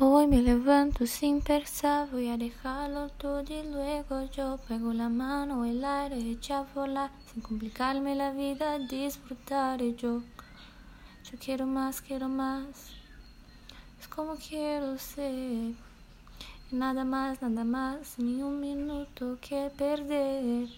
[0.00, 5.64] Hoy me levanto sin pensar, voy a dejarlo todo y luego yo pego la mano,
[5.64, 10.22] el aire echa volar, sin complicarme la vida, disfrutar y yo.
[11.30, 12.66] Yo quiero más, quiero más,
[14.00, 15.74] es como quiero ser.
[16.72, 20.70] Nada más, nada más, ni un minuto que perder.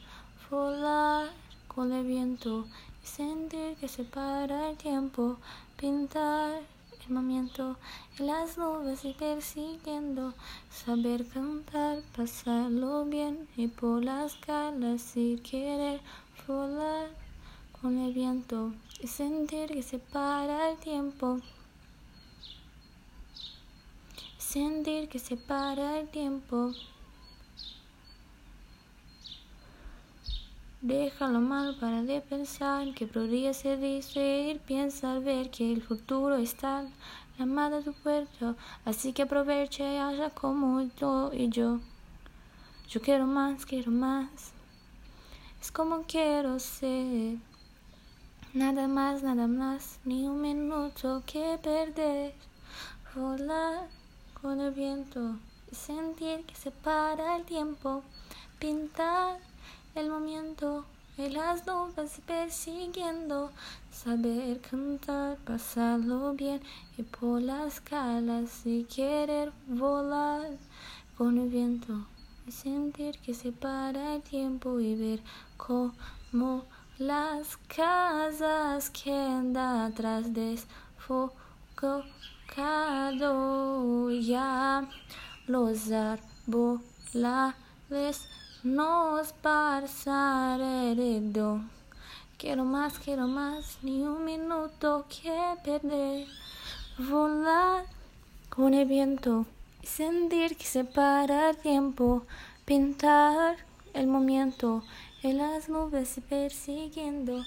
[0.51, 1.31] Volar
[1.69, 2.67] con el viento
[3.03, 5.39] y sentir que se para el tiempo,
[5.79, 6.76] pintar
[7.07, 7.77] el momento
[8.19, 10.35] en las nubes y persiguiendo,
[10.71, 16.01] saber cantar, pasarlo bien y por las calas y querer
[16.47, 17.11] volar
[17.81, 21.41] con el viento y sentir que se para el tiempo.
[24.39, 26.73] Sentir que se para el tiempo.
[30.87, 36.37] Deja lo malo para de pensar que podría ser distraer, piensa ver que el futuro
[36.37, 36.85] está
[37.39, 38.55] la madre de tu puerto,
[38.85, 41.81] así que aprovecha y haga como yo y yo.
[42.89, 44.53] Yo quiero más, quiero más,
[45.61, 47.39] es como quiero ser.
[48.55, 52.33] Nada más, nada más, ni un minuto que perder.
[53.13, 53.89] Volar
[54.41, 55.35] con el viento
[55.73, 58.05] y sentir que se para el tiempo.
[58.61, 59.41] Pintar
[59.97, 60.85] el momento
[61.17, 63.51] en las nubes persiguiendo,
[63.91, 66.61] saber cantar, pasarlo bien
[66.99, 70.51] y por las calas y querer volar
[71.17, 72.07] con el viento
[72.47, 75.23] y sentir que se para el tiempo y ver
[75.57, 76.67] cómo
[76.99, 82.05] las casas quedan atrás desfocado
[84.11, 84.87] ya
[85.47, 86.83] los árboles
[88.67, 91.61] nos pasar heredó.
[92.37, 96.27] Quiero más, quiero más, ni un minuto que perder.
[96.99, 97.85] Volar
[98.49, 99.47] con el viento
[99.83, 102.25] y sentir que se para el tiempo.
[102.65, 103.57] Pintar
[103.95, 104.83] el momento
[105.23, 107.45] en las nubes y persiguiendo.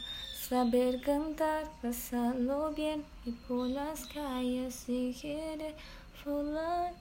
[0.48, 5.76] Saber cantar, pasarlo bien y por las calles y querer
[6.26, 6.94] volar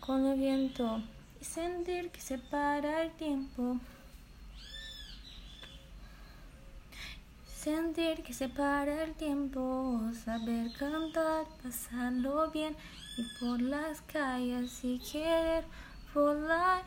[0.00, 1.02] con el viento
[1.40, 3.78] y sentir que se para el tiempo.
[7.46, 12.76] Sentir que se para el tiempo, saber cantar, pasarlo bien
[13.18, 15.64] y por las calles y querer
[16.14, 16.82] volar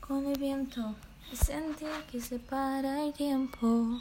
[0.00, 0.94] con el viento
[1.34, 4.00] sentir que se para el tiempo.